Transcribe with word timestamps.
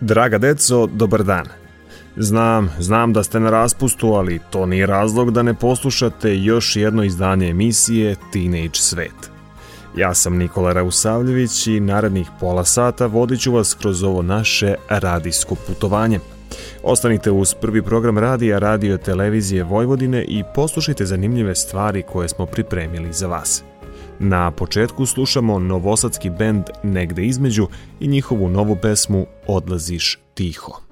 Draga 0.00 0.38
deco, 0.38 0.86
dobar 0.86 1.24
dan. 1.24 1.46
Znam, 2.16 2.70
znam 2.78 3.12
da 3.12 3.22
ste 3.22 3.40
na 3.40 3.50
raspustu, 3.50 4.12
ali 4.12 4.40
to 4.50 4.66
nije 4.66 4.86
razlog 4.86 5.30
da 5.30 5.42
ne 5.42 5.54
poslušate 5.54 6.36
još 6.36 6.76
jedno 6.76 7.04
izdanje 7.04 7.48
emisije 7.48 8.16
Teenage 8.32 8.74
Svet. 8.74 9.30
Ja 9.96 10.14
sam 10.14 10.36
Nikola 10.36 10.72
Rausavljević 10.72 11.66
i 11.66 11.80
narednih 11.80 12.28
pola 12.40 12.64
sata 12.64 13.06
vodit 13.06 13.40
ću 13.40 13.52
vas 13.52 13.74
kroz 13.74 14.02
ovo 14.02 14.22
naše 14.22 14.74
radijsko 14.88 15.54
putovanje. 15.54 16.20
Ostanite 16.82 17.30
uz 17.30 17.54
prvi 17.54 17.82
program 17.82 18.18
radija 18.18 18.58
Radio 18.58 18.96
Televizije 18.96 19.62
Vojvodine 19.62 20.24
i 20.24 20.42
poslušajte 20.54 21.06
zanimljive 21.06 21.54
stvari 21.54 22.02
koje 22.02 22.28
smo 22.28 22.46
pripremili 22.46 23.12
za 23.12 23.26
vas. 23.26 23.64
Na 24.20 24.50
početku 24.50 25.06
slušamo 25.06 25.58
novosadski 25.58 26.30
bend 26.30 26.64
Negde 26.82 27.26
između 27.26 27.68
i 28.00 28.08
njihovu 28.08 28.48
novu 28.48 28.76
pesmu 28.82 29.26
Odlaziš 29.46 30.18
tiho. 30.34 30.87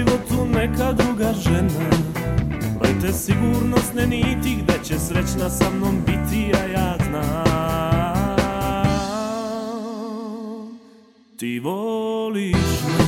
Životu 0.00 0.46
neka 0.46 0.92
druga 0.92 1.32
žena. 1.32 1.90
Lete 2.80 3.12
sigurnosne 3.12 4.06
niti 4.06 4.56
Gde 4.62 4.74
će 4.84 4.98
srećna 4.98 5.50
sa 5.50 5.70
mnom 5.70 5.96
biti 6.06 6.52
A 6.54 6.64
ja 6.72 6.96
znam. 7.08 7.50
Ti 11.36 11.60
voliš 11.60 12.82
me. 12.88 13.04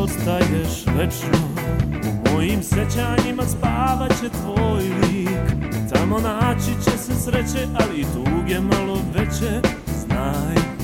Ostaješ 0.00 0.86
večno 0.86 1.38
U 2.02 2.30
mojim 2.32 2.62
sećanjima 2.62 3.42
spavaće 3.42 4.28
tvoj 4.42 4.82
lik. 4.82 5.28
Tamo 5.92 6.18
naći 6.18 6.84
će 6.84 6.98
se 6.98 7.14
sreće, 7.14 7.66
ali 7.74 8.00
i 8.00 8.04
tuge 8.04 8.60
malo 8.60 8.98
veće. 9.14 9.60
Znaj, 10.06 10.79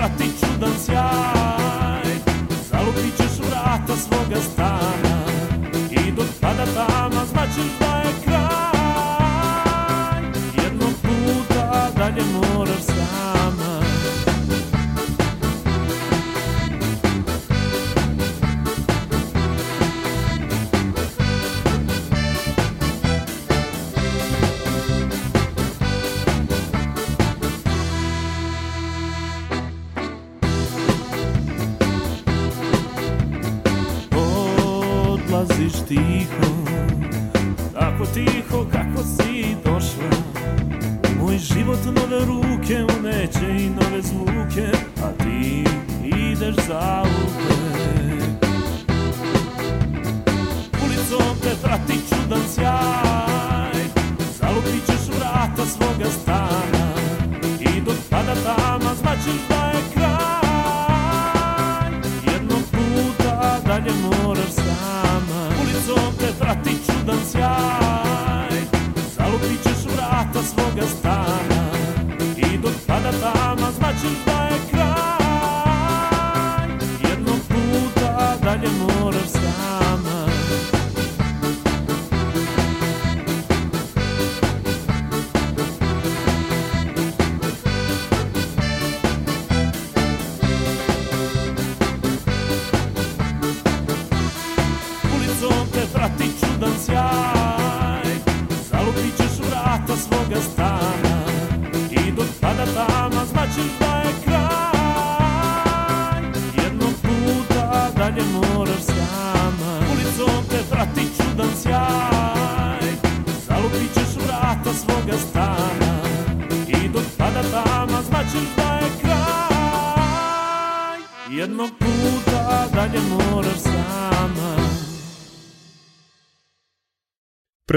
straty 0.00 0.32
cudancjaj, 0.40 2.08
zalubicisz 2.70 3.40
lata 3.50 3.96
swego 3.96 4.40
stanu. 4.40 5.09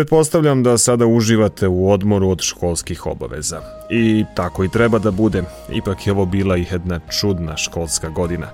Pretpostavljam 0.03 0.63
da 0.63 0.77
sada 0.77 1.05
uživate 1.05 1.67
u 1.67 1.91
odmoru 1.91 2.29
od 2.29 2.41
školskih 2.41 3.05
obaveza. 3.05 3.61
I 3.89 4.25
tako 4.35 4.63
i 4.63 4.69
treba 4.69 4.99
da 4.99 5.11
bude. 5.11 5.43
Ipak 5.71 6.07
je 6.07 6.13
ovo 6.13 6.25
bila 6.25 6.57
i 6.57 6.65
jedna 6.71 6.99
čudna 6.99 7.57
školska 7.57 8.09
godina. 8.09 8.47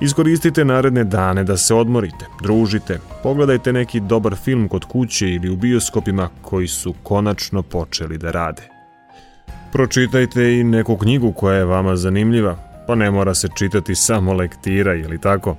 Iskoristite 0.00 0.64
naredne 0.64 1.04
dane 1.04 1.44
da 1.44 1.56
se 1.56 1.74
odmorite, 1.74 2.26
družite, 2.42 2.98
pogledajte 3.22 3.72
neki 3.72 4.00
dobar 4.00 4.36
film 4.36 4.68
kod 4.68 4.84
kuće 4.84 5.28
ili 5.28 5.50
u 5.50 5.56
bioskopima 5.56 6.28
koji 6.42 6.68
su 6.68 6.94
konačno 7.02 7.62
počeli 7.62 8.18
da 8.18 8.30
rade. 8.30 8.62
Pročitajte 9.72 10.52
i 10.54 10.64
neku 10.64 10.96
knjigu 10.96 11.32
koja 11.32 11.56
je 11.56 11.64
vama 11.64 11.96
zanimljiva, 11.96 12.56
pa 12.86 12.94
ne 12.94 13.10
mora 13.10 13.34
se 13.34 13.48
čitati 13.58 13.94
samo 13.94 14.32
lektira 14.32 14.94
ili 14.94 15.20
tako. 15.20 15.56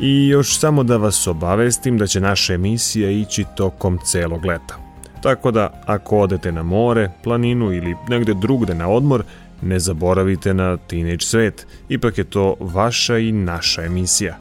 I 0.00 0.28
još 0.28 0.58
samo 0.58 0.82
da 0.82 0.96
vas 0.96 1.26
obavestim 1.26 1.98
da 1.98 2.06
će 2.06 2.20
naša 2.20 2.54
emisija 2.54 3.10
ići 3.10 3.44
tokom 3.56 3.98
celog 4.04 4.44
leta. 4.44 4.76
Tako 5.22 5.50
da 5.50 5.82
ako 5.86 6.18
odete 6.18 6.52
na 6.52 6.62
more, 6.62 7.10
planinu 7.24 7.72
ili 7.72 7.96
negde 8.08 8.34
drugde 8.34 8.74
na 8.74 8.88
odmor, 8.88 9.22
ne 9.62 9.78
zaboravite 9.78 10.54
na 10.54 10.76
Teenage 10.76 11.24
Svet, 11.24 11.66
ipak 11.88 12.18
je 12.18 12.24
to 12.24 12.56
vaša 12.60 13.18
i 13.18 13.32
naša 13.32 13.84
emisija. 13.84 14.36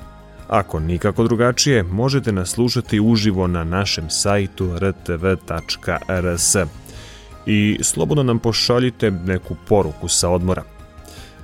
Ako 0.47 0.79
nikako 0.79 1.23
drugačije, 1.23 1.83
možete 1.83 2.31
nas 2.31 2.49
slušati 2.49 2.99
uživo 2.99 3.47
na 3.47 3.63
našem 3.63 4.09
sajtu 4.09 4.79
rtv.rs 4.79 6.55
i 7.45 7.79
slobodno 7.81 8.23
nam 8.23 8.39
pošaljite 8.39 9.11
neku 9.11 9.55
poruku 9.67 10.07
sa 10.07 10.29
odmora. 10.29 10.76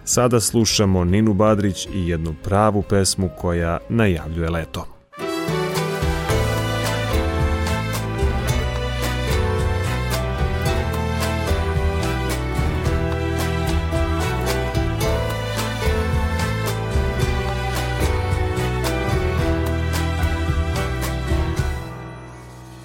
Sada 0.06 0.40
slušamo 0.40 1.04
Ninu 1.04 1.34
Badrić 1.34 1.86
i 1.94 2.08
jednu 2.08 2.36
pravu 2.44 2.82
pesmu 2.82 3.30
koja 3.42 3.78
najavljuje 3.90 4.50
leto. 4.50 4.88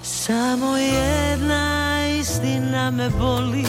Samo 0.01 0.77
jedna 0.77 1.99
istina 2.19 2.91
me 2.91 3.09
boli 3.09 3.65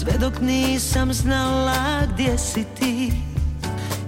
Sve 0.00 0.12
dok 0.18 0.40
nisam 0.40 1.12
znala 1.12 2.06
gdje 2.12 2.38
si 2.38 2.64
ti 2.78 3.12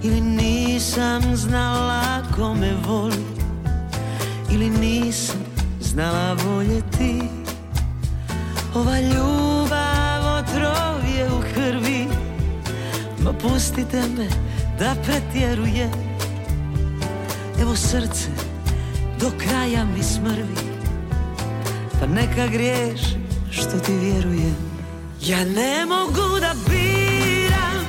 Ili 0.03 0.21
nisam 0.21 1.35
znala 1.35 2.21
ko 2.35 2.53
me 2.53 2.73
voli 2.87 3.25
Ili 4.51 4.69
nisam 4.69 5.39
znala 5.81 6.33
voljeti 6.45 7.21
Ova 8.75 8.99
ljubav 8.99 10.37
otrov 10.39 11.15
je 11.17 11.27
u 11.27 11.53
krvi 11.53 12.07
Ma 13.19 13.33
pustite 13.33 14.01
me 14.17 14.27
da 14.79 14.95
pretjerujem 15.03 15.91
Evo 17.61 17.75
srce 17.75 18.29
do 19.19 19.31
kraja 19.37 19.85
mi 19.85 20.03
smrvi 20.03 20.57
Pa 21.99 22.05
neka 22.07 22.47
griješi 22.47 23.17
što 23.51 23.79
ti 23.79 23.93
vjerujem 23.93 24.72
Ja 25.25 25.45
ne 25.45 25.85
mogu 25.85 26.39
da 26.39 26.53
biram 26.69 27.85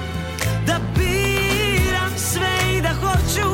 Da 0.67 0.81
biram 0.97 2.13
sve 2.17 2.77
i 2.77 2.81
da 2.81 2.89
hoću. 2.89 3.51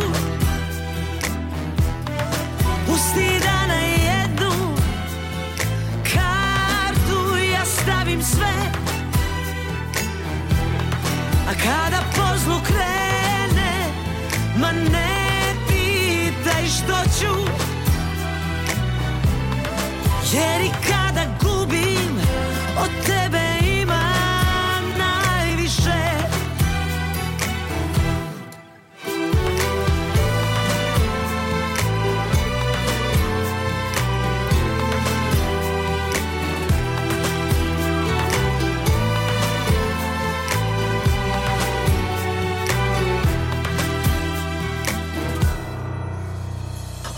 Pusti 2.86 3.40
da 3.44 3.66
na 3.66 3.80
jednu 3.80 4.76
Kartu 6.04 7.36
ja 7.52 7.64
stavim 7.64 8.22
sve. 8.22 8.72
A 11.48 11.52
kada 11.64 12.02
po 12.16 12.38
zlu 12.44 12.60
krene 12.66 13.72
Ma 14.56 14.72
ne 14.72 15.54
pitaj 15.68 16.66
što 16.66 17.10
ću. 17.20 17.34
Jer 20.32 20.60
i 20.60 20.70
kada 20.86 20.99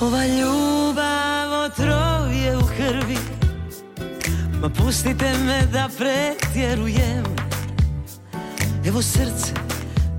Ova 0.02 0.26
ljubav 0.26 1.64
otrov 1.64 2.32
je 2.32 2.56
u 2.56 2.60
krvi 2.76 3.18
Ma 4.60 4.68
pustite 4.68 5.32
me 5.46 5.62
da 5.72 5.88
pretjerujem. 5.98 7.24
Evo 8.86 9.02
srce 9.02 9.52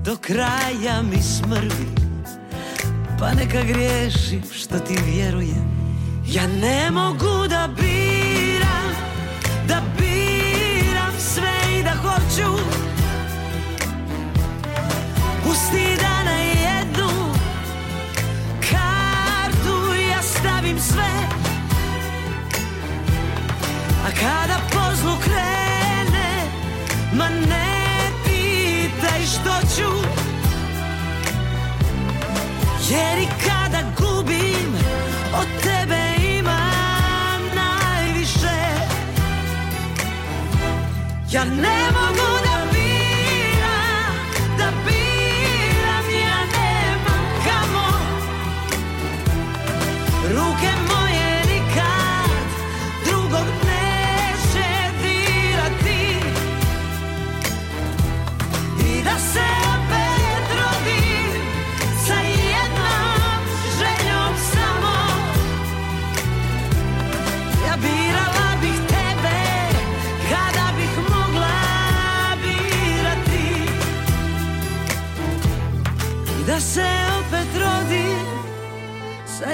do 0.04 0.16
kraja 0.16 1.02
mi 1.02 1.22
smrvi 1.22 1.88
Pa 3.18 3.32
neka 3.32 3.62
griješim 3.62 4.42
što 4.52 4.78
ti 4.78 4.98
vjerujem. 5.06 5.64
Ja 6.26 6.46
ne 6.46 6.90
mogu 6.90 7.48
da 7.48 7.68
biram 7.76 8.13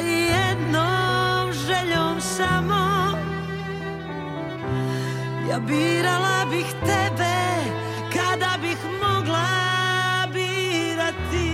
jednom 0.07 1.53
željom 1.53 2.21
samo 2.21 3.11
Ja 5.51 5.61
birala 5.61 6.47
bih 6.51 6.67
tebe 6.81 7.41
kada 8.13 8.59
bih 8.63 8.79
mogla 9.03 9.47
birati 10.33 11.51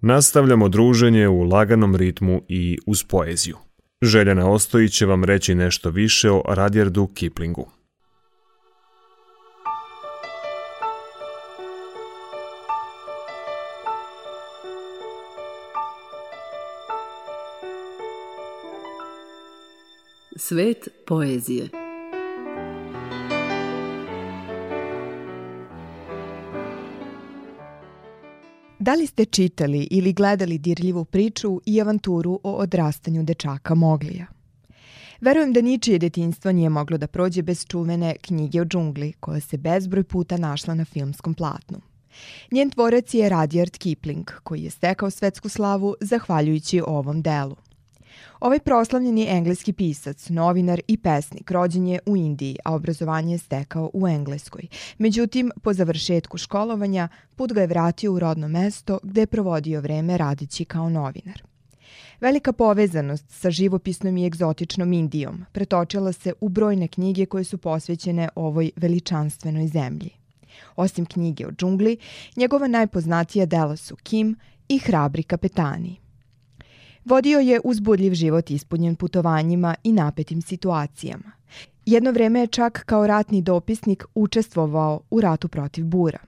Nastavljamo 0.00 0.68
druženje 0.68 1.28
u 1.28 1.42
laganom 1.42 1.96
ritmu 1.96 2.42
i 2.48 2.78
uz 2.86 3.04
poeziju. 3.04 3.56
Željana 4.02 4.50
Ostojić 4.50 4.92
će 4.92 5.06
vam 5.06 5.24
reći 5.24 5.54
nešto 5.54 5.90
više 5.90 6.30
o 6.30 6.42
Radjardu 6.48 7.06
Kiplingu. 7.06 7.73
Svet 20.46 20.88
poezije 21.06 21.68
Da 28.78 28.94
li 28.94 29.06
ste 29.06 29.24
čitali 29.24 29.88
ili 29.90 30.12
gledali 30.12 30.58
dirljivu 30.58 31.04
priču 31.04 31.60
i 31.66 31.80
avanturu 31.80 32.40
o 32.42 32.52
odrastanju 32.52 33.22
dečaka 33.22 33.74
Moglija? 33.74 34.26
Verujem 35.20 35.52
da 35.52 35.60
ničije 35.60 35.98
detinstvo 35.98 36.52
nije 36.52 36.68
moglo 36.68 36.98
da 36.98 37.06
prođe 37.06 37.42
bez 37.42 37.66
čuvene 37.66 38.16
knjige 38.22 38.60
o 38.60 38.64
džungli, 38.64 39.12
koja 39.12 39.40
se 39.40 39.56
bezbroj 39.56 40.04
puta 40.04 40.36
našla 40.36 40.74
na 40.74 40.84
filmskom 40.84 41.34
platnu. 41.34 41.80
Njen 42.50 42.70
tvorac 42.70 43.14
je 43.14 43.30
Rudyard 43.30 43.78
Kipling, 43.78 44.30
koji 44.42 44.62
je 44.62 44.70
stekao 44.70 45.10
svetsku 45.10 45.48
slavu 45.48 45.94
zahvaljujući 46.00 46.80
ovom 46.86 47.22
delu. 47.22 47.63
Ovaj 48.40 48.58
proslavljeni 48.58 49.26
engleski 49.28 49.72
pisac, 49.72 50.28
novinar 50.28 50.80
i 50.88 50.96
pesnik 50.96 51.50
rođen 51.50 51.86
je 51.86 51.98
u 52.06 52.16
Indiji, 52.16 52.56
a 52.64 52.74
obrazovanje 52.74 53.34
je 53.34 53.38
stekao 53.38 53.90
u 53.94 54.08
Engleskoj. 54.08 54.68
Međutim, 54.98 55.50
po 55.62 55.72
završetku 55.72 56.38
školovanja, 56.38 57.08
put 57.36 57.52
ga 57.52 57.60
je 57.60 57.66
vratio 57.66 58.12
u 58.12 58.18
rodno 58.18 58.48
mesto 58.48 58.98
gde 59.02 59.20
je 59.20 59.26
provodio 59.26 59.80
vreme 59.80 60.18
radići 60.18 60.64
kao 60.64 60.88
novinar. 60.88 61.42
Velika 62.20 62.52
povezanost 62.52 63.24
sa 63.28 63.50
živopisnom 63.50 64.16
i 64.16 64.26
egzotičnom 64.26 64.92
Indijom 64.92 65.44
pretočila 65.52 66.12
se 66.12 66.32
u 66.40 66.48
brojne 66.48 66.88
knjige 66.88 67.26
koje 67.26 67.44
su 67.44 67.58
posvećene 67.58 68.28
ovoj 68.34 68.70
veličanstvenoj 68.76 69.66
zemlji. 69.66 70.10
Osim 70.76 71.06
knjige 71.06 71.46
o 71.46 71.50
džungli, 71.50 71.96
njegova 72.36 72.68
najpoznatija 72.68 73.46
dela 73.46 73.76
su 73.76 73.96
Kim 73.96 74.36
i 74.68 74.78
Hrabri 74.78 75.22
kapetani. 75.22 76.03
Vodio 77.04 77.38
je 77.38 77.60
uzbudljiv 77.64 78.14
život 78.14 78.50
ispunjen 78.50 78.96
putovanjima 78.96 79.74
i 79.84 79.92
napetim 79.92 80.42
situacijama. 80.42 81.32
Jedno 81.86 82.10
vreme 82.10 82.40
je 82.40 82.46
čak 82.46 82.84
kao 82.86 83.06
ratni 83.06 83.42
dopisnik 83.42 84.04
učestvovao 84.14 85.00
u 85.10 85.20
ratu 85.20 85.48
protiv 85.48 85.84
Bura. 85.84 86.18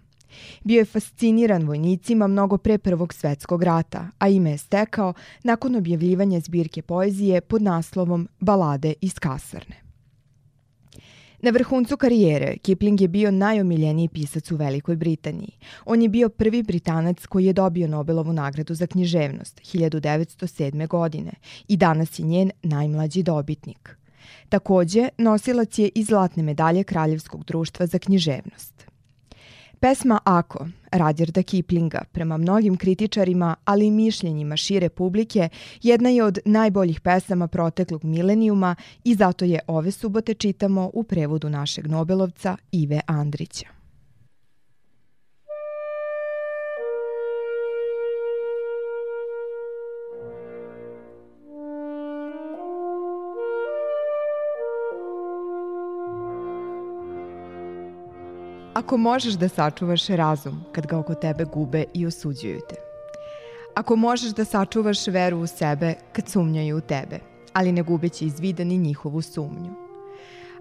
Bio 0.64 0.78
je 0.78 0.84
fasciniran 0.84 1.66
vojnicima 1.66 2.26
mnogo 2.26 2.58
pre 2.58 2.78
Prvog 2.78 3.14
svetskog 3.14 3.62
rata, 3.62 4.08
a 4.18 4.28
ime 4.28 4.50
je 4.50 4.58
stekao 4.58 5.14
nakon 5.44 5.76
objavljivanja 5.76 6.40
zbirke 6.40 6.82
poezije 6.82 7.40
pod 7.40 7.62
naslovom 7.62 8.28
Balade 8.40 8.94
iz 9.00 9.14
kasarne. 9.18 9.85
Na 11.42 11.50
vrhuncu 11.50 11.96
karijere 11.96 12.56
Kipling 12.56 13.00
je 13.00 13.08
bio 13.08 13.30
najomiljeniji 13.30 14.08
pisac 14.08 14.50
u 14.50 14.56
Velikoj 14.56 14.96
Britaniji. 14.96 15.58
On 15.84 16.02
je 16.02 16.08
bio 16.08 16.28
prvi 16.28 16.62
Britanac 16.62 17.26
koji 17.26 17.44
je 17.44 17.52
dobio 17.52 17.88
Nobelovu 17.88 18.32
nagradu 18.32 18.74
za 18.74 18.86
književnost 18.86 19.60
1907. 19.60 20.86
godine 20.86 21.32
i 21.68 21.76
danas 21.76 22.18
je 22.18 22.24
njen 22.24 22.50
najmlađi 22.62 23.22
dobitnik. 23.22 23.96
Takođe, 24.48 25.08
nosilac 25.18 25.78
je 25.78 25.90
i 25.94 26.04
zlatne 26.04 26.42
medalje 26.42 26.84
Kraljevskog 26.84 27.44
društva 27.44 27.86
za 27.86 27.98
književnost. 27.98 28.95
Pesma 29.80 30.18
Ako, 30.24 30.66
Radjarda 30.90 31.42
Kiplinga, 31.42 32.04
prema 32.12 32.36
mnogim 32.36 32.76
kritičarima, 32.76 33.56
ali 33.64 33.86
i 33.86 33.90
mišljenjima 33.90 34.56
šire 34.56 34.88
publike, 34.88 35.48
jedna 35.82 36.08
je 36.08 36.24
od 36.24 36.38
najboljih 36.44 37.00
pesama 37.00 37.48
proteklog 37.48 38.04
milenijuma 38.04 38.76
i 39.04 39.14
zato 39.14 39.44
je 39.44 39.60
ove 39.66 39.90
subote 39.90 40.34
čitamo 40.34 40.90
u 40.94 41.02
prevodu 41.02 41.48
našeg 41.48 41.86
Nobelovca 41.86 42.56
Ive 42.72 43.00
Andrića. 43.06 43.75
Ako 58.86 58.96
možeš 58.96 59.34
da 59.34 59.48
sačuvaš 59.48 60.06
razum 60.06 60.64
kad 60.72 60.86
ga 60.86 60.98
oko 60.98 61.14
tebe 61.14 61.44
gube 61.44 61.84
i 61.94 62.06
osuđuju 62.06 62.60
te. 62.68 62.74
Ako 63.74 63.96
možeš 63.96 64.30
da 64.30 64.44
sačuvaš 64.44 65.06
veru 65.06 65.38
u 65.38 65.46
sebe 65.46 65.94
kad 66.12 66.28
sumnjaju 66.28 66.76
u 66.76 66.80
tebe, 66.80 67.18
ali 67.52 67.72
ne 67.72 67.82
gubeći 67.82 68.24
iz 68.24 68.40
vida 68.40 68.64
ni 68.64 68.78
njihovu 68.78 69.22
sumnju. 69.22 69.74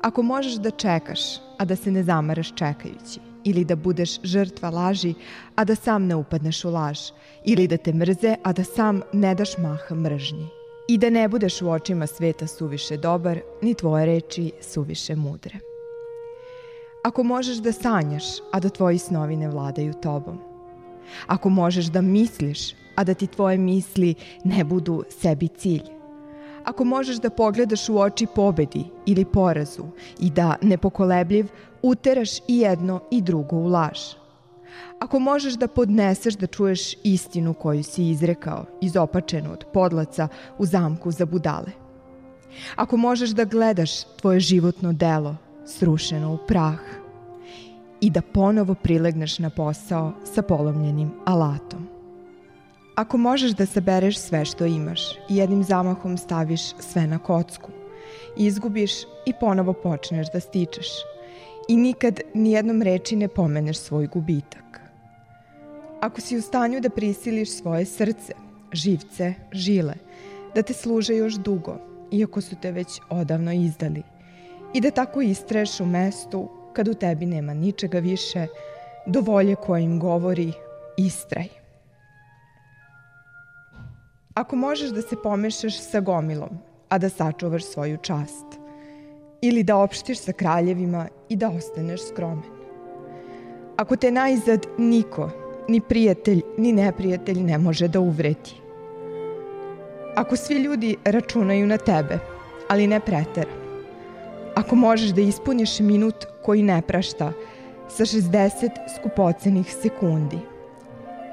Ako 0.01 0.21
možeš 0.21 0.53
da 0.53 0.71
čekaš, 0.71 1.19
a 1.57 1.65
da 1.65 1.75
se 1.75 1.91
ne 1.91 2.03
zamaraš 2.03 2.53
čekajući, 2.55 3.19
ili 3.43 3.65
da 3.65 3.75
budeš 3.75 4.21
žrtva 4.23 4.69
laži, 4.69 5.13
a 5.55 5.63
da 5.63 5.75
sam 5.75 6.07
ne 6.07 6.15
upadneš 6.15 6.65
u 6.65 6.69
laž, 6.69 6.99
ili 7.43 7.67
da 7.67 7.77
te 7.77 7.93
mrze, 7.93 8.35
a 8.43 8.53
da 8.53 8.63
sam 8.63 9.01
ne 9.13 9.35
daš 9.35 9.57
maha 9.57 9.95
mržnji. 9.95 10.47
I 10.87 10.97
da 10.97 11.09
ne 11.09 11.27
budeš 11.27 11.61
u 11.61 11.69
očima 11.69 12.07
sveta 12.07 12.47
suviše 12.47 12.97
dobar, 12.97 13.39
ni 13.61 13.73
tvoje 13.73 14.05
reči 14.05 14.51
suviše 14.61 15.15
mudre. 15.15 15.74
Ako 17.05 17.23
možeš 17.23 17.57
da 17.57 17.71
sanjaš, 17.71 18.23
a 18.51 18.59
da 18.59 18.69
tvoji 18.69 18.97
snovi 18.97 19.35
ne 19.35 19.49
vladaju 19.49 19.93
tobom. 19.93 20.39
Ako 21.27 21.49
možeš 21.49 21.85
da 21.85 22.01
misliš, 22.01 22.73
a 22.95 23.03
da 23.03 23.13
ti 23.13 23.27
tvoje 23.27 23.57
misli 23.57 24.15
ne 24.43 24.63
budu 24.63 25.03
sebi 25.09 25.47
cilj. 25.47 25.83
Ako 26.63 26.83
možeš 26.83 27.17
da 27.21 27.29
pogledaš 27.29 27.89
u 27.89 27.99
oči 27.99 28.27
pobedi 28.35 28.85
ili 29.05 29.25
porazu 29.25 29.83
i 30.19 30.29
da, 30.29 30.55
nepokolebljiv, 30.61 31.47
uteraš 31.81 32.39
i 32.39 32.57
jedno 32.59 32.99
i 33.11 33.21
drugo 33.21 33.55
u 33.55 33.67
laž. 33.67 33.99
Ako 34.99 35.19
možeš 35.19 35.53
da 35.53 35.67
podneseš 35.67 36.33
da 36.33 36.47
čuješ 36.47 36.93
istinu 37.03 37.53
koju 37.53 37.83
si 37.83 38.09
izrekao, 38.09 38.65
izopačenu 38.81 39.53
od 39.53 39.65
podlaca 39.73 40.27
u 40.57 40.65
zamku 40.65 41.11
za 41.11 41.25
budale. 41.25 41.71
Ako 42.75 42.97
možeš 42.97 43.29
da 43.29 43.45
gledaš 43.45 44.03
tvoje 44.03 44.39
životno 44.39 44.93
delo, 44.93 45.35
srušeno 45.65 46.33
u 46.33 46.37
prah 46.47 46.79
i 48.01 48.09
da 48.09 48.21
ponovo 48.21 48.75
prilegneš 48.75 49.39
na 49.39 49.49
posao 49.49 50.13
sa 50.33 50.41
polomljenim 50.41 51.11
alatom. 51.25 51.87
Ako 52.95 53.17
možeš 53.17 53.51
da 53.51 53.65
sabereš 53.65 54.17
sve 54.19 54.45
što 54.45 54.65
imaš 54.65 55.01
i 55.29 55.35
jednim 55.35 55.63
zamahom 55.63 56.17
staviš 56.17 56.61
sve 56.79 57.07
na 57.07 57.19
kocku, 57.19 57.71
izgubiš 58.37 58.91
i 59.25 59.33
ponovo 59.39 59.73
počneš 59.73 60.27
da 60.33 60.39
stičeš 60.39 60.87
i 61.67 61.75
nikad 61.75 62.19
nijednom 62.33 62.81
reči 62.81 63.15
ne 63.15 63.27
pomeneš 63.27 63.77
svoj 63.77 64.07
gubitak. 64.07 64.81
Ako 66.01 66.21
si 66.21 66.37
u 66.37 66.41
stanju 66.41 66.81
da 66.81 66.89
prisiliš 66.89 67.49
svoje 67.51 67.85
srce, 67.85 68.33
živce, 68.71 69.33
žile, 69.51 69.93
da 70.55 70.61
te 70.61 70.73
služe 70.73 71.15
još 71.15 71.33
dugo, 71.33 71.77
iako 72.11 72.41
su 72.41 72.55
te 72.61 72.71
već 72.71 72.99
odavno 73.09 73.53
izdali– 73.53 74.03
i 74.75 74.81
da 74.81 74.91
tako 74.91 75.21
istreš 75.21 75.79
u 75.79 75.85
mestu 75.85 76.49
kad 76.73 76.87
u 76.87 76.93
tebi 76.93 77.25
nema 77.25 77.53
ničega 77.53 77.99
više 77.99 78.47
do 79.05 79.21
volje 79.21 79.55
kojim 79.55 79.99
govori 79.99 80.51
istraj. 80.97 81.47
Ako 84.33 84.55
možeš 84.55 84.89
da 84.89 85.01
se 85.01 85.15
pomešaš 85.23 85.79
sa 85.79 85.99
gomilom, 85.99 86.49
a 86.89 86.97
da 86.97 87.09
sačuvaš 87.09 87.63
svoju 87.63 87.97
čast, 87.97 88.45
ili 89.41 89.63
da 89.63 89.77
opštiš 89.77 90.19
sa 90.19 90.31
kraljevima 90.31 91.07
i 91.29 91.35
da 91.35 91.49
ostaneš 91.49 92.07
skromen. 92.07 92.51
Ako 93.77 93.95
te 93.95 94.11
najzad 94.11 94.67
niko, 94.77 95.29
ni 95.67 95.81
prijatelj, 95.81 96.41
ni 96.57 96.73
neprijatelj 96.73 97.43
ne 97.43 97.57
može 97.57 97.87
da 97.87 97.99
uvreti. 97.99 98.55
Ako 100.15 100.35
svi 100.35 100.55
ljudi 100.55 100.95
računaju 101.05 101.67
na 101.67 101.77
tebe, 101.77 102.19
ali 102.69 102.87
ne 102.87 102.99
pretera, 102.99 103.64
ako 104.55 104.75
možeš 104.75 105.09
da 105.09 105.21
ispuniš 105.21 105.79
minut 105.79 106.15
koji 106.43 106.63
ne 106.63 106.81
prašta 106.81 107.33
sa 107.89 108.05
60 108.05 108.69
skupocenih 108.95 109.75
sekundi. 109.81 110.39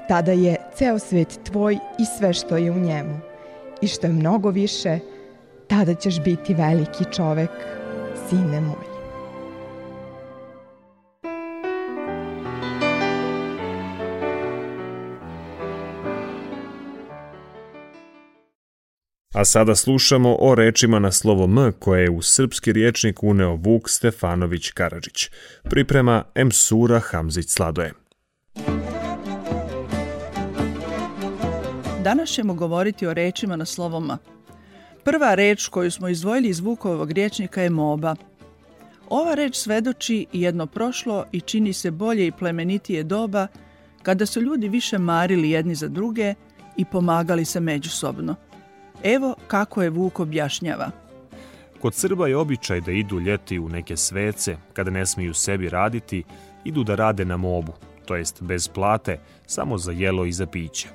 Tada 0.07 0.31
je 0.31 0.55
ceo 0.75 0.99
svet 0.99 1.39
tvoj 1.43 1.73
i 1.75 2.05
sve 2.17 2.33
što 2.33 2.57
je 2.57 2.71
u 2.71 2.79
njemu. 2.79 3.19
I 3.81 3.87
što 3.87 4.07
je 4.07 4.13
mnogo 4.13 4.49
više, 4.49 4.99
tada 5.67 5.95
ćeš 5.95 6.21
biti 6.23 6.53
veliki 6.53 7.03
čovek, 7.11 7.51
sine 8.29 8.61
moj. 8.61 8.92
A 19.33 19.45
sada 19.45 19.75
slušamo 19.75 20.37
o 20.39 20.55
rečima 20.55 20.99
na 20.99 21.11
slovo 21.11 21.43
M 21.43 21.71
koje 21.79 22.03
je 22.03 22.09
u 22.09 22.21
srpski 22.21 22.73
riječnik 22.73 23.23
uneo 23.23 23.55
Vuk 23.55 23.89
Stefanović 23.89 24.71
Karadžić. 24.71 25.29
Priprema 25.63 26.23
M. 26.35 26.51
Sura 26.51 26.99
Hamzić 26.99 27.49
Sladoje. 27.49 27.93
Danas 32.03 32.29
ćemo 32.29 32.53
govoriti 32.53 33.07
o 33.07 33.13
rečima 33.13 33.55
na 33.55 33.65
slovo 33.65 33.97
M. 33.97 34.17
Prva 35.03 35.35
reč 35.35 35.67
koju 35.67 35.91
smo 35.91 36.09
izdvojili 36.09 36.49
iz 36.49 36.59
Vukovog 36.59 37.11
riječnika 37.11 37.61
je 37.61 37.69
moba. 37.69 38.15
Ova 39.09 39.33
reč 39.33 39.55
svedoči 39.55 40.25
jedno 40.33 40.67
prošlo 40.67 41.25
i 41.31 41.41
čini 41.41 41.73
se 41.73 41.91
bolje 41.91 42.27
i 42.27 42.31
plemenitije 42.31 43.03
doba 43.03 43.47
kada 44.03 44.25
su 44.25 44.41
ljudi 44.41 44.69
više 44.69 44.97
marili 44.97 45.49
jedni 45.49 45.75
za 45.75 45.87
druge 45.87 46.33
i 46.77 46.85
pomagali 46.85 47.45
se 47.45 47.59
međusobno– 47.59 48.35
Evo 49.03 49.35
kako 49.47 49.83
je 49.83 49.89
Vuk 49.89 50.19
objašnjava. 50.19 50.91
Kod 51.81 51.95
Srba 51.95 52.27
je 52.27 52.37
običaj 52.37 52.81
da 52.81 52.91
idu 52.91 53.19
ljeti 53.19 53.59
u 53.59 53.69
neke 53.69 53.97
svece, 53.97 54.57
kada 54.73 54.91
ne 54.91 55.05
smiju 55.05 55.33
sebi 55.33 55.69
raditi, 55.69 56.23
idu 56.63 56.83
da 56.83 56.95
rade 56.95 57.25
na 57.25 57.37
mobu, 57.37 57.73
to 58.05 58.15
jest 58.15 58.43
bez 58.43 58.67
plate, 58.67 59.19
samo 59.45 59.77
za 59.77 59.91
jelo 59.91 60.25
i 60.25 60.31
za 60.31 60.45
piće. 60.45 60.87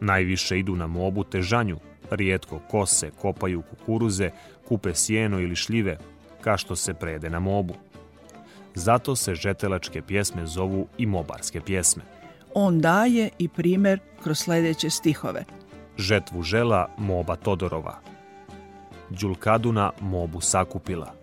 Najviše 0.00 0.58
idu 0.58 0.76
na 0.76 0.86
mobu 0.86 1.24
težanju, 1.24 1.78
Rijetko 2.10 2.58
kose, 2.70 3.10
kopaju 3.10 3.62
kukuruze, 3.62 4.30
kupe 4.68 4.94
sjeno 4.94 5.40
ili 5.40 5.56
šljive, 5.56 5.98
ka 6.40 6.56
što 6.56 6.76
se 6.76 6.94
prede 6.94 7.30
na 7.30 7.40
mobu. 7.40 7.74
Zato 8.74 9.16
se 9.16 9.34
žetelačke 9.34 10.02
pjesme 10.02 10.46
zovu 10.46 10.86
i 10.98 11.06
mobarske 11.06 11.60
pjesme. 11.60 12.02
On 12.54 12.80
daje 12.80 13.30
i 13.38 13.48
primer 13.48 14.00
kroz 14.22 14.38
sljedeće 14.38 14.90
stihove. 14.90 15.44
Žetvu 15.98 16.42
žela 16.42 16.88
moba 16.98 17.36
Todorova. 17.36 17.98
Đulkaduna 19.10 19.90
mobu 20.00 20.40
sakupila. 20.40 21.14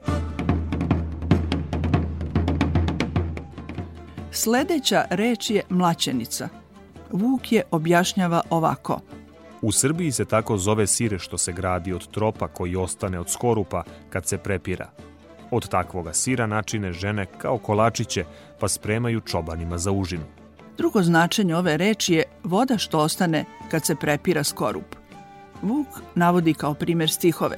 Sljedeća 4.32 5.06
reč 5.10 5.50
je 5.50 5.64
mlačenica. 5.70 6.50
Vuk 7.12 7.52
je 7.52 7.64
objašnjava 7.72 8.42
ovako. 8.50 9.00
U 9.62 9.72
Srbiji 9.72 10.12
se 10.12 10.26
tako 10.26 10.58
zove 10.58 10.88
sir 10.88 11.16
što 11.20 11.38
se 11.38 11.54
gradi 11.54 11.94
od 11.94 12.08
tropa 12.08 12.48
koji 12.48 12.76
ostane 12.76 13.20
od 13.20 13.30
skorupa 13.30 13.84
kad 14.10 14.28
se 14.28 14.38
prepira. 14.38 14.90
Od 15.52 15.70
takvoga 15.70 16.14
sira 16.14 16.48
načine 16.48 16.94
žene 16.94 17.26
kao 17.26 17.58
kolačiće 17.58 18.26
pa 18.60 18.68
spremaju 18.68 19.22
čobanima 19.22 19.78
za 19.78 19.92
užinu. 19.92 20.41
Drugo 20.82 21.02
značenje 21.04 21.56
ove 21.56 21.78
reči 21.78 22.14
je 22.14 22.24
voda 22.44 22.78
što 22.78 23.00
ostane 23.00 23.46
kad 23.72 23.86
se 23.86 23.96
prepira 23.96 24.44
skorup. 24.44 24.96
Vuk 25.62 25.88
navodi 26.16 26.54
kao 26.54 26.74
primjer 26.74 27.10
stihove. 27.10 27.58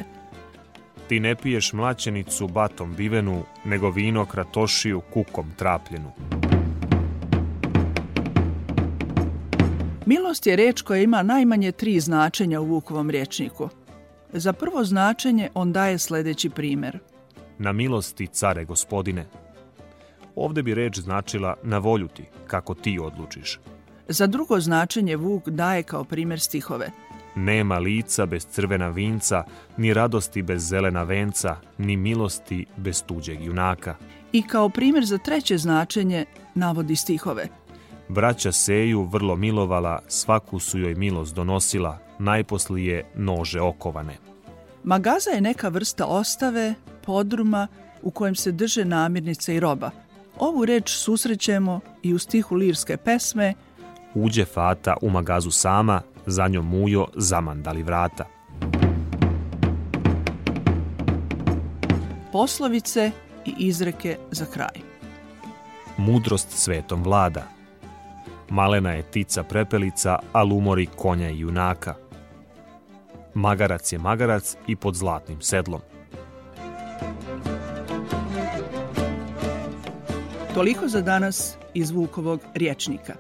Ti 1.08 1.20
ne 1.20 1.36
piješ 1.36 1.74
mlaćenicu 1.74 2.48
batom 2.48 2.96
bivenu, 2.96 3.44
nego 3.66 3.90
vino 3.90 4.26
kratošiju 4.26 5.02
kukom 5.14 5.52
trapljenu. 5.58 6.12
Milost 10.06 10.48
je 10.48 10.56
reč 10.56 10.82
koja 10.82 11.02
ima 11.02 11.24
najmanje 11.24 11.72
tri 11.72 12.00
značenja 12.00 12.62
u 12.62 12.66
Vukovom 12.66 13.10
rječniku. 13.10 13.70
Za 14.34 14.54
prvo 14.54 14.84
značenje 14.84 15.50
on 15.54 15.74
daje 15.74 15.98
sljedeći 15.98 16.50
primjer. 16.50 17.00
Na 17.58 17.72
milosti, 17.72 18.28
care 18.28 18.66
gospodine. 18.66 19.26
Ovdje 20.36 20.64
bi 20.64 20.74
reč 20.74 21.00
značila 21.00 21.56
na 21.64 21.78
volju 21.78 22.08
ti, 22.08 22.24
kako 22.48 22.74
ti 22.74 23.00
odlučiš. 23.00 23.60
Za 24.08 24.28
drugo 24.28 24.60
značenje 24.60 25.16
Vuk 25.16 25.50
daje 25.50 25.84
kao 25.84 26.04
primjer 26.04 26.40
stihove. 26.40 26.92
Nema 27.36 27.78
lica 27.78 28.26
bez 28.26 28.46
crvena 28.46 28.90
vinca, 28.90 29.44
ni 29.78 29.94
radosti 29.94 30.42
bez 30.42 30.70
zelena 30.70 31.04
venca, 31.04 31.56
ni 31.78 31.98
milosti 31.98 32.66
bez 32.78 33.04
tuđeg 33.04 33.44
junaka. 33.44 33.96
I 34.32 34.48
kao 34.48 34.70
primjer 34.70 35.06
za 35.06 35.18
treće 35.18 35.58
značenje 35.58 36.26
navodi 36.56 36.96
stihove. 36.96 37.48
Braća 38.10 38.52
Seju 38.52 39.04
vrlo 39.04 39.36
milovala, 39.36 40.00
svaku 40.08 40.60
su 40.60 40.80
joj 40.80 40.96
milost 40.96 41.36
donosila, 41.36 42.00
najposlije 42.20 43.06
nože 43.16 43.62
okovane. 43.62 44.18
Magaza 44.84 45.30
je 45.30 45.42
neka 45.42 45.70
vrsta 45.70 46.06
ostave, 46.06 46.74
podruma 47.06 47.68
u 48.02 48.12
kojem 48.12 48.36
se 48.36 48.52
drže 48.52 48.86
namirnice 48.86 49.56
i 49.56 49.60
roba. 49.60 49.92
Ovu 50.40 50.66
reč 50.66 50.90
susrećemo 50.90 51.80
i 52.04 52.14
u 52.14 52.20
stihu 52.20 52.56
lirske 52.56 52.98
pesme 52.98 53.54
Uđe 54.14 54.46
fata 54.46 54.98
u 55.02 55.10
magazu 55.10 55.52
sama, 55.52 56.02
za 56.26 56.48
njom 56.48 56.66
mujo 56.66 57.08
zamandali 57.16 57.84
vrata. 57.84 58.26
poslovice 62.34 63.12
i 63.46 63.54
izreke 63.58 64.18
za 64.32 64.46
kraj. 64.46 64.82
Mudrost 65.98 66.50
svetom 66.50 67.04
vlada. 67.04 67.44
Malena 68.50 68.92
je 68.92 69.04
tica 69.12 69.44
prepelica, 69.44 70.20
a 70.32 70.44
lumori 70.44 70.86
konja 70.86 71.30
i 71.30 71.40
junaka. 71.40 71.96
Magarac 73.34 73.94
je 73.94 74.00
magarac 74.00 74.56
i 74.68 74.76
pod 74.76 74.96
zlatnim 74.96 75.42
sedlom. 75.42 75.82
Toliko 80.54 80.88
za 80.88 81.02
danas 81.02 81.56
iz 81.74 81.92
Vukovog 81.92 82.42
rječnika. 82.56 83.14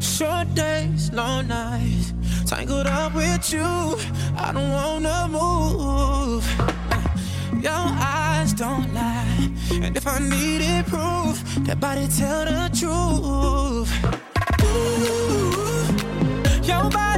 Short 0.00 0.48
days, 0.54 1.12
long 1.12 1.48
nights, 1.48 2.12
tangled 2.50 2.86
up 2.86 3.14
with 3.14 3.52
you. 3.52 3.98
I 4.36 4.52
don't 4.52 4.72
wanna 4.72 5.28
move. 5.28 6.44
Your 7.62 7.88
eyes 8.00 8.52
don't 8.54 8.94
lie, 8.94 9.50
and 9.86 9.96
if 9.96 10.06
I 10.06 10.18
needed 10.18 10.86
proof, 10.86 11.42
that 11.66 11.80
body 11.80 12.08
tell 12.18 12.44
the 12.44 12.70
truth. 12.80 13.90
Ooh, 14.62 15.06
your 16.62 16.90
body 16.90 17.17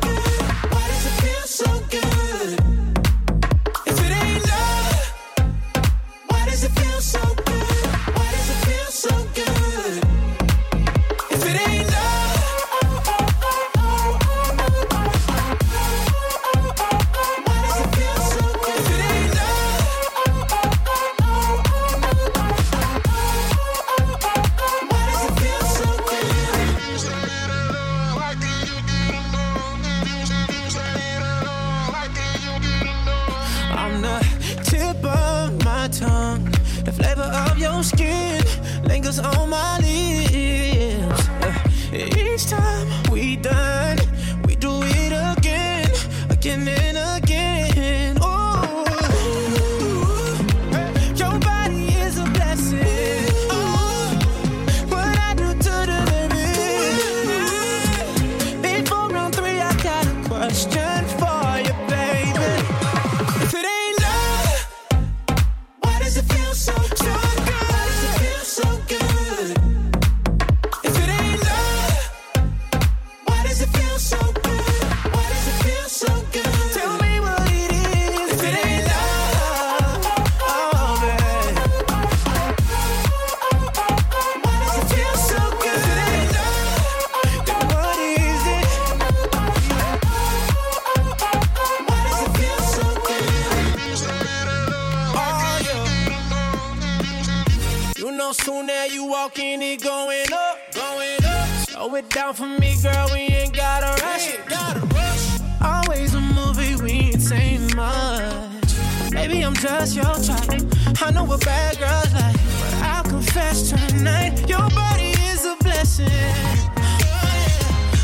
Maybe 109.31 109.45
I'm 109.45 109.53
just 109.53 109.95
your 109.95 110.03
type. 110.03 110.61
I 111.01 111.11
know 111.11 111.23
what 111.23 111.45
bad 111.45 111.77
girls 111.79 112.13
like, 112.13 112.35
but 112.35 112.73
I'll 112.83 113.03
confess 113.03 113.69
tonight, 113.69 114.49
your 114.49 114.69
body 114.71 115.11
is 115.31 115.45
a 115.45 115.55
blessing. 115.61 116.09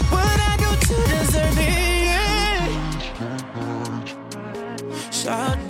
What 0.10 0.40
I 0.40 0.56
do 0.58 0.70
to 0.88 0.96
deserve 1.12 1.58
it? 1.58 1.68
Yeah. 2.06 2.68
If 5.06 5.67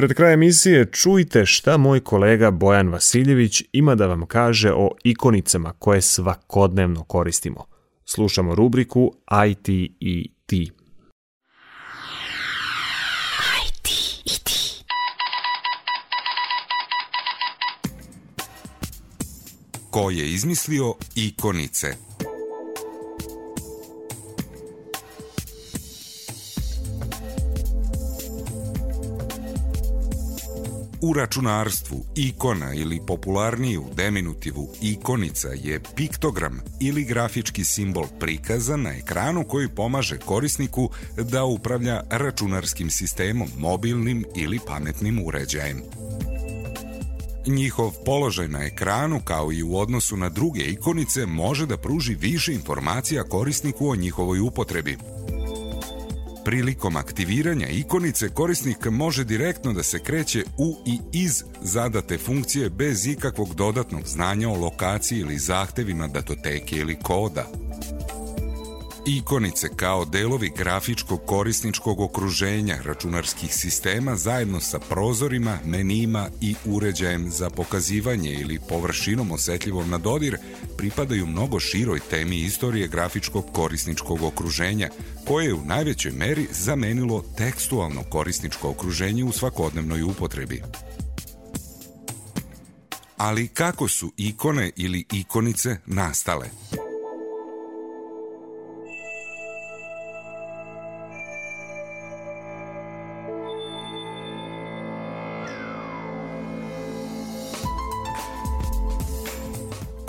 Pred 0.00 0.14
kraj 0.14 0.34
emisije 0.34 0.86
čujte 0.92 1.46
šta 1.46 1.76
moj 1.76 2.00
kolega 2.00 2.50
Bojan 2.50 2.88
Vasiljević 2.88 3.62
ima 3.72 3.94
da 3.94 4.06
vam 4.06 4.26
kaže 4.26 4.72
o 4.72 4.90
ikonicama 5.04 5.72
koje 5.72 6.02
svakodnevno 6.02 7.04
koristimo. 7.04 7.64
Slušamo 8.04 8.54
rubriku 8.54 9.12
IT 9.50 9.68
i 10.00 10.32
ti. 10.46 10.70
Ko 19.90 20.10
je 20.10 20.32
izmislio 20.32 20.94
ikonice? 21.14 22.09
U 31.02 31.12
računarstvu 31.12 32.04
ikona 32.14 32.74
ili 32.74 33.00
popularniji 33.06 33.78
u 33.78 33.84
deminutivu 33.96 34.68
ikonica 34.82 35.48
je 35.48 35.80
piktogram 35.96 36.60
ili 36.80 37.04
grafički 37.04 37.64
simbol 37.64 38.06
prikaza 38.18 38.76
na 38.76 38.90
ekranu 38.90 39.44
koji 39.44 39.68
pomaže 39.68 40.18
korisniku 40.18 40.90
da 41.16 41.44
upravlja 41.44 42.02
računarskim 42.10 42.90
sistemom, 42.90 43.48
mobilnim 43.58 44.24
ili 44.36 44.58
pametnim 44.66 45.22
uređajem. 45.26 45.82
Njihov 47.46 47.92
položaj 48.04 48.48
na 48.48 48.64
ekranu, 48.64 49.20
kao 49.24 49.52
i 49.52 49.62
u 49.62 49.76
odnosu 49.76 50.16
na 50.16 50.28
druge 50.28 50.60
ikonice, 50.60 51.26
može 51.26 51.66
da 51.66 51.76
pruži 51.76 52.14
više 52.14 52.52
informacija 52.52 53.24
korisniku 53.24 53.88
o 53.88 53.96
njihovoj 53.96 54.40
upotrebi. 54.40 54.98
Prilikom 56.50 56.96
aktiviranja 56.96 57.68
ikonice 57.68 58.28
korisnik 58.28 58.86
može 58.90 59.24
direktno 59.24 59.72
da 59.72 59.82
se 59.82 59.98
kreće 59.98 60.44
u 60.58 60.76
i 60.86 60.98
iz 61.12 61.44
zadate 61.62 62.18
funkcije 62.18 62.70
bez 62.70 63.06
ikakvog 63.06 63.54
dodatnog 63.54 64.02
znanja 64.06 64.48
o 64.48 64.56
lokaciji 64.56 65.18
ili 65.18 65.38
zahtevima 65.38 66.08
datoteke 66.08 66.76
ili 66.76 66.96
koda. 67.02 67.46
Ikonice 69.06 69.68
kao 69.76 70.04
delovi 70.04 70.52
grafičkog 70.56 71.20
korisničkog 71.26 72.00
okruženja 72.00 72.78
računarskih 72.84 73.54
sistema 73.54 74.16
zajedno 74.16 74.60
sa 74.60 74.78
prozorima, 74.78 75.58
menima 75.64 76.28
i 76.40 76.54
uređajem 76.64 77.30
za 77.30 77.50
pokazivanje 77.50 78.32
ili 78.32 78.60
površinom 78.68 79.32
osetljivom 79.32 79.90
na 79.90 79.98
dodir 79.98 80.38
pripadaju 80.76 81.26
mnogo 81.26 81.60
široj 81.60 82.00
temi 82.10 82.36
istorije 82.36 82.88
grafičkog 82.88 83.44
korisničkog 83.52 84.22
okruženja, 84.22 84.90
koje 85.26 85.46
je 85.46 85.54
u 85.54 85.64
najvećoj 85.64 86.12
meri 86.12 86.46
zamenilo 86.50 87.24
tekstualno 87.36 88.02
korisničko 88.02 88.70
okruženje 88.70 89.24
u 89.24 89.32
svakodnevnoj 89.32 90.02
upotrebi. 90.02 90.62
Ali 93.16 93.48
kako 93.48 93.88
su 93.88 94.12
ikone 94.16 94.70
ili 94.76 95.04
ikonice 95.12 95.76
nastale? 95.86 96.46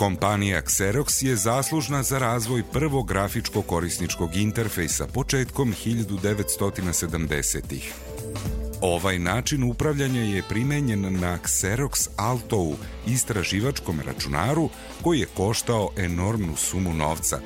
Kompanija 0.01 0.61
Xerox 0.61 1.25
je 1.25 1.35
zaslužna 1.35 2.03
za 2.03 2.19
razvoj 2.19 2.63
prvog 2.73 3.07
grafičko-korisničkog 3.07 4.35
interfejsa 4.35 5.07
početkom 5.07 5.73
1970-ih. 5.85 7.93
Ovaj 8.81 9.19
način 9.19 9.63
upravljanja 9.63 10.21
je 10.21 10.43
primenjen 10.49 11.19
na 11.19 11.37
Xerox 11.37 12.09
Altou, 12.15 12.75
istraživačkom 13.07 13.99
računaru 14.05 14.69
koji 15.01 15.19
je 15.19 15.27
koštao 15.37 15.89
enormnu 15.97 16.55
sumu 16.55 16.93
novca. 16.93 17.39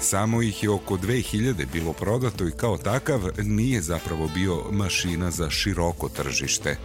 Samo 0.00 0.42
ih 0.42 0.62
je 0.62 0.70
oko 0.70 0.96
2000 0.96 1.66
bilo 1.72 1.92
prodato 1.92 2.48
i 2.48 2.52
kao 2.56 2.78
takav 2.78 3.20
nije 3.38 3.80
zapravo 3.80 4.28
bio 4.34 4.64
mašina 4.70 5.30
za 5.30 5.50
široko 5.50 6.08
tržište. 6.08 6.76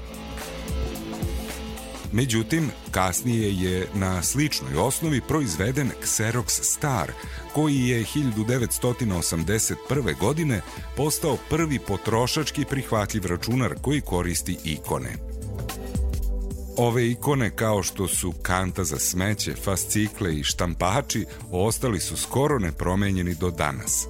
Međutim, 2.18 2.70
kasnije 2.92 3.54
je 3.54 3.88
na 3.94 4.24
sličnoj 4.24 4.78
osnovi 4.78 5.22
proizveden 5.28 5.92
Xerox 6.04 6.64
Star, 6.64 7.12
koji 7.54 7.88
je 7.88 8.06
1981. 8.16 10.20
godine 10.20 10.62
postao 10.96 11.38
prvi 11.50 11.80
potrošački 11.80 12.66
prihvatljiv 12.70 13.26
računar 13.26 13.76
koji 13.82 14.02
koristi 14.02 14.58
ikone. 14.64 15.10
Ove 16.78 17.10
ikone 17.10 17.56
kao 17.56 17.84
što 17.84 18.08
su 18.08 18.34
kanta 18.42 18.84
za 18.84 19.00
smeće, 19.00 19.54
fascikle 19.64 20.36
i 20.36 20.44
štampači 20.44 21.26
ostali 21.52 22.00
su 22.00 22.18
skoro 22.18 22.60
nepromenjeni 22.60 23.36
do 23.36 23.52
danas. 23.52 24.08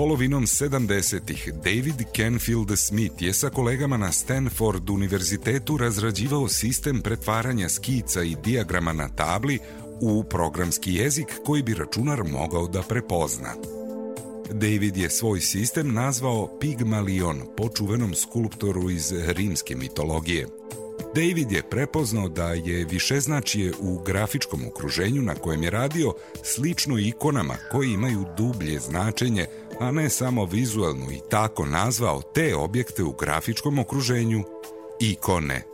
Polovinom 0.00 0.46
70-ih 0.46 1.52
David 1.64 2.02
Canfield 2.16 2.78
Smith 2.78 3.22
je 3.22 3.32
sa 3.32 3.50
kolegama 3.50 3.96
na 3.96 4.12
Stanford 4.12 4.90
univerzitetu 4.90 5.76
razrađivao 5.76 6.48
sistem 6.48 7.00
pretvaranja 7.00 7.68
skica 7.68 8.22
i 8.22 8.36
dijagrama 8.44 8.92
na 8.92 9.08
tabli 9.08 9.58
u 10.00 10.24
programski 10.24 10.94
jezik 10.94 11.26
koji 11.46 11.62
bi 11.62 11.74
računar 11.74 12.24
mogao 12.24 12.66
da 12.66 12.82
prepozna. 12.82 13.54
David 14.50 14.96
je 14.96 15.10
svoj 15.10 15.40
sistem 15.40 15.92
nazvao 15.92 16.58
Pygmalion 16.60 17.40
po 17.56 17.68
čuvenom 17.68 18.14
skulptoru 18.14 18.90
iz 18.90 19.12
rimske 19.12 19.76
mitologije. 19.76 20.46
David 21.14 21.52
je 21.52 21.62
prepoznao 21.62 22.28
da 22.28 22.52
je 22.52 22.84
višeznačije 22.84 23.72
u 23.80 23.98
grafičkom 23.98 24.66
okruženju 24.66 25.22
na 25.22 25.34
kojem 25.34 25.62
je 25.62 25.70
radio 25.70 26.14
slično 26.42 26.98
ikonama 26.98 27.54
koji 27.72 27.90
imaju 27.90 28.24
dublje 28.36 28.80
značenje 28.80 29.46
a 29.80 29.90
ne 29.90 30.08
samo 30.08 30.44
vizualnu 30.44 31.12
i 31.12 31.20
tako 31.30 31.66
nazvao 31.66 32.22
te 32.22 32.56
objekte 32.56 33.02
u 33.02 33.12
grafičkom 33.12 33.78
okruženju 33.78 34.44
ikone. 35.00 35.69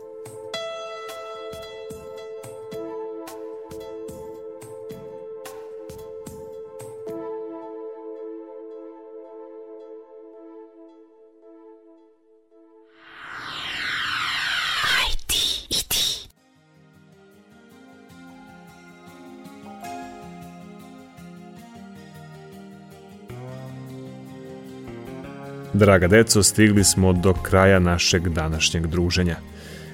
Draga 25.77 26.07
deco, 26.07 26.43
stigli 26.43 26.83
smo 26.83 27.13
do 27.13 27.33
kraja 27.33 27.79
našeg 27.79 28.29
današnjeg 28.29 28.87
druženja. 28.87 29.35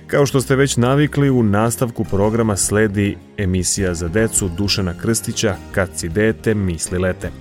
Kao 0.07 0.25
što 0.25 0.41
ste 0.41 0.55
već 0.55 0.77
navikli, 0.77 1.29
u 1.29 1.43
nastavku 1.43 2.03
programa 2.03 2.57
sledi 2.57 3.17
emisija 3.37 3.93
za 3.93 4.07
decu 4.07 4.49
Dušana 4.57 4.93
Krstića 5.01 5.55
Kad 5.71 5.89
si 5.95 6.09
dete, 6.09 6.53
misli 6.53 6.99
lete. 6.99 7.31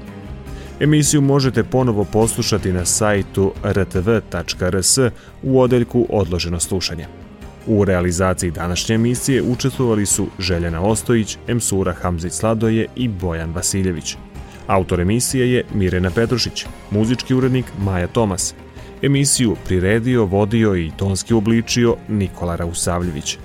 Emisiju 0.81 1.21
možete 1.21 1.65
ponovo 1.65 2.05
poslušati 2.05 2.73
na 2.73 2.85
sajtu 2.85 3.53
rtv.rs 3.65 4.99
u 5.43 5.61
odeljku 5.61 6.07
Odloženo 6.11 6.61
slušanje. 6.61 7.26
U 7.67 7.85
realizaciji 7.85 8.51
današnje 8.51 8.95
emisije 8.95 9.43
učestvovali 9.43 10.07
su 10.07 10.27
Željana 10.39 10.83
Ostojić, 10.83 11.39
Emsura 11.49 11.93
Hamzić 11.93 12.33
Sladoje 12.33 12.87
i 12.97 13.09
Bojan 13.09 13.53
Vasiljević. 13.53 14.17
Autor 14.67 15.01
emisije 15.01 15.53
je 15.53 15.65
Mirena 15.75 16.11
Petrušić, 16.11 16.67
muzički 16.91 17.35
urednik 17.35 17.67
Maja 17.79 18.07
Tomas. 18.07 18.55
Emisiju 19.03 19.57
priredio, 19.67 20.25
vodio 20.25 20.77
i 20.77 20.93
tonski 20.97 21.35
obličio 21.35 21.97
Nikola 22.09 22.57
Rausavljević. 22.57 23.39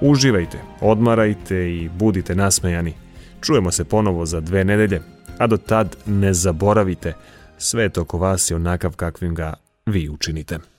Uživajte, 0.00 0.58
odmarajte 0.80 1.56
i 1.56 1.88
budite 1.88 2.34
nasmejani. 2.34 2.94
Čujemo 3.40 3.70
se 3.70 3.84
ponovo 3.84 4.26
za 4.26 4.40
dve 4.40 4.64
nedelje, 4.64 5.00
a 5.38 5.46
do 5.46 5.56
tad 5.56 5.96
ne 6.06 6.34
zaboravite, 6.34 7.12
svet 7.58 7.98
oko 7.98 8.18
vas 8.18 8.50
je 8.50 8.56
onakav 8.56 8.96
kakvim 8.96 9.34
ga 9.34 9.54
vi 9.86 10.08
učinite. 10.08 10.71